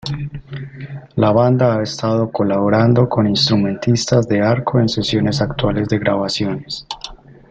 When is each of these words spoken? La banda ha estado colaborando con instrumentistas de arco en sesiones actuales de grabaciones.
La 1.15 1.31
banda 1.31 1.75
ha 1.77 1.83
estado 1.83 2.31
colaborando 2.31 3.07
con 3.07 3.27
instrumentistas 3.27 4.27
de 4.27 4.41
arco 4.41 4.79
en 4.79 4.89
sesiones 4.89 5.41
actuales 5.43 5.89
de 5.89 5.99
grabaciones. 5.99 6.87